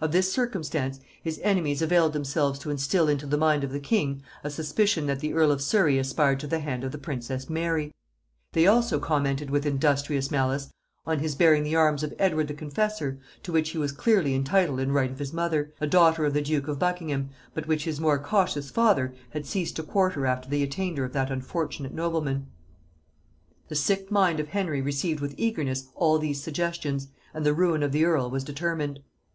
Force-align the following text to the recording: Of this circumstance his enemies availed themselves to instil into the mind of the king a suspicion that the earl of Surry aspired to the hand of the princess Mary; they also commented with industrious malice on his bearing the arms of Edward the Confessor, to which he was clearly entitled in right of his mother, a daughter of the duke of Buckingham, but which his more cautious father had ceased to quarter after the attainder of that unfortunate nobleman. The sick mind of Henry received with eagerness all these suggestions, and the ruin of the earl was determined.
Of 0.00 0.10
this 0.10 0.32
circumstance 0.32 1.00
his 1.22 1.38
enemies 1.42 1.82
availed 1.82 2.14
themselves 2.14 2.58
to 2.60 2.70
instil 2.70 3.10
into 3.10 3.26
the 3.26 3.36
mind 3.36 3.62
of 3.62 3.72
the 3.72 3.78
king 3.78 4.22
a 4.42 4.48
suspicion 4.48 5.04
that 5.04 5.20
the 5.20 5.34
earl 5.34 5.50
of 5.52 5.60
Surry 5.60 5.98
aspired 5.98 6.40
to 6.40 6.46
the 6.46 6.60
hand 6.60 6.82
of 6.82 6.92
the 6.92 6.96
princess 6.96 7.50
Mary; 7.50 7.92
they 8.54 8.66
also 8.66 8.98
commented 8.98 9.50
with 9.50 9.66
industrious 9.66 10.30
malice 10.30 10.70
on 11.04 11.18
his 11.18 11.34
bearing 11.34 11.62
the 11.62 11.76
arms 11.76 12.02
of 12.02 12.14
Edward 12.18 12.48
the 12.48 12.54
Confessor, 12.54 13.18
to 13.42 13.52
which 13.52 13.68
he 13.68 13.76
was 13.76 13.92
clearly 13.92 14.34
entitled 14.34 14.80
in 14.80 14.92
right 14.92 15.10
of 15.10 15.18
his 15.18 15.34
mother, 15.34 15.74
a 15.78 15.86
daughter 15.86 16.24
of 16.24 16.32
the 16.32 16.40
duke 16.40 16.68
of 16.68 16.78
Buckingham, 16.78 17.28
but 17.52 17.68
which 17.68 17.84
his 17.84 18.00
more 18.00 18.18
cautious 18.18 18.70
father 18.70 19.12
had 19.32 19.44
ceased 19.44 19.76
to 19.76 19.82
quarter 19.82 20.24
after 20.24 20.48
the 20.48 20.62
attainder 20.62 21.04
of 21.04 21.12
that 21.12 21.30
unfortunate 21.30 21.92
nobleman. 21.92 22.46
The 23.68 23.74
sick 23.74 24.10
mind 24.10 24.40
of 24.40 24.48
Henry 24.48 24.80
received 24.80 25.20
with 25.20 25.34
eagerness 25.36 25.88
all 25.94 26.18
these 26.18 26.42
suggestions, 26.42 27.08
and 27.34 27.44
the 27.44 27.52
ruin 27.52 27.82
of 27.82 27.92
the 27.92 28.06
earl 28.06 28.30
was 28.30 28.42
determined. 28.42 29.00